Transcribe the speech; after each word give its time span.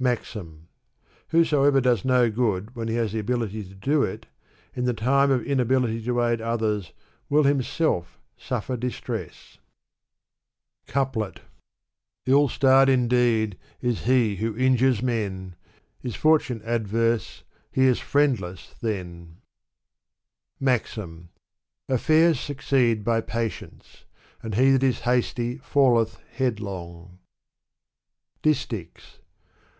MAXIM. 0.00 0.68
Whosoever 1.30 1.80
does 1.80 2.04
no 2.04 2.30
good 2.30 2.76
when 2.76 2.86
he 2.86 2.94
has 2.94 3.10
the 3.12 3.18
ability 3.18 3.64
to 3.64 3.74
do 3.74 4.04
it, 4.04 4.26
in 4.72 4.84
the 4.84 4.94
time 4.94 5.32
of 5.32 5.42
inability 5.42 6.00
to 6.04 6.22
aid 6.22 6.40
others 6.40 6.92
will 7.28 7.42
himself 7.42 8.16
suffer 8.36 8.76
distress. 8.76 9.58
Digitized 10.86 10.94
by 10.94 10.94
Google 10.94 11.02
f^ 11.02 11.12
312 12.22 12.30
Sa'di. 12.30 12.30
Coupkt 12.30 12.52
Hi 12.52 12.54
starred, 12.54 12.88
indeed, 12.88 13.58
is 13.80 14.04
he 14.04 14.36
who 14.36 14.56
injures 14.56 15.02
men: 15.02 15.56
Is 16.04 16.14
fortune 16.14 16.62
adverse, 16.64 17.42
he 17.72 17.86
is 17.88 17.98
friendless 17.98 18.76
then. 18.80 19.38
iCAxm. 20.62 21.26
AfEeurs 21.90 22.36
succeed 22.36 23.02
by 23.02 23.20
patience; 23.20 24.04
and 24.44 24.54
he 24.54 24.70
that 24.70 24.84
is 24.84 25.00
hasty 25.00 25.60
Meth 25.74 26.20
headlong. 26.36 27.18
DisHchs. 28.44 29.18